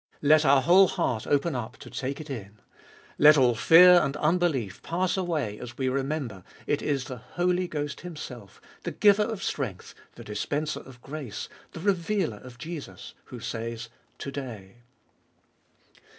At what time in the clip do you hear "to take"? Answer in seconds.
1.77-2.19